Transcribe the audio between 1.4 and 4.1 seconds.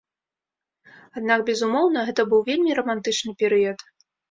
безумоўна, гэта быў вельмі рамантычны перыяд.